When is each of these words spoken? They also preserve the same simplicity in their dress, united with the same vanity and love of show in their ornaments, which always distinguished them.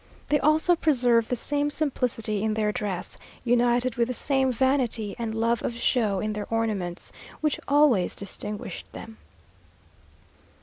They 0.29 0.39
also 0.39 0.75
preserve 0.75 1.27
the 1.29 1.35
same 1.35 1.69
simplicity 1.69 2.41
in 2.41 2.55
their 2.55 2.71
dress, 2.71 3.19
united 3.43 3.97
with 3.97 4.07
the 4.07 4.15
same 4.15 4.51
vanity 4.51 5.15
and 5.19 5.35
love 5.35 5.61
of 5.61 5.73
show 5.75 6.19
in 6.19 6.33
their 6.33 6.47
ornaments, 6.49 7.11
which 7.39 7.59
always 7.67 8.15
distinguished 8.15 8.91
them. 8.93 9.17